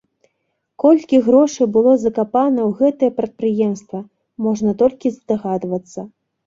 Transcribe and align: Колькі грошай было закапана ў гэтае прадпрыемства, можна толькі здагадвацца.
Колькі 0.83 1.19
грошай 1.27 1.67
было 1.75 1.93
закапана 2.05 2.61
ў 2.69 2.81
гэтае 2.81 3.11
прадпрыемства, 3.21 3.99
можна 4.49 4.69
толькі 4.83 5.07
здагадвацца. 5.21 6.11